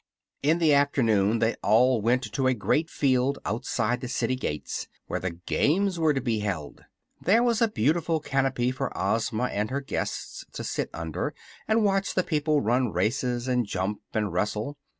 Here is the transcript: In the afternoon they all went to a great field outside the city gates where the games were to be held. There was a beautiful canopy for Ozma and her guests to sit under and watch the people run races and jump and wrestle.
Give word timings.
In 0.41 0.57
the 0.57 0.73
afternoon 0.73 1.37
they 1.37 1.55
all 1.61 2.01
went 2.01 2.23
to 2.33 2.47
a 2.47 2.55
great 2.55 2.89
field 2.89 3.37
outside 3.45 4.01
the 4.01 4.07
city 4.07 4.35
gates 4.35 4.87
where 5.05 5.19
the 5.19 5.29
games 5.29 5.99
were 5.99 6.11
to 6.11 6.19
be 6.19 6.39
held. 6.39 6.83
There 7.21 7.43
was 7.43 7.61
a 7.61 7.67
beautiful 7.67 8.19
canopy 8.19 8.71
for 8.71 8.91
Ozma 8.97 9.43
and 9.43 9.69
her 9.69 9.79
guests 9.79 10.43
to 10.53 10.63
sit 10.63 10.89
under 10.91 11.35
and 11.67 11.83
watch 11.83 12.15
the 12.15 12.23
people 12.23 12.61
run 12.61 12.91
races 12.91 13.47
and 13.47 13.63
jump 13.67 14.01
and 14.11 14.33
wrestle. 14.33 14.75